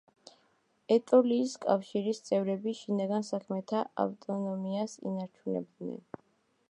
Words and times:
ეტოლიის 0.93 1.51
კავშირის 1.65 2.21
წევრები 2.29 2.73
შინაგან 2.79 3.27
საქმეებში 3.29 3.83
ავტონომიას 4.07 4.97
ინარჩუნებდნენ. 5.11 6.03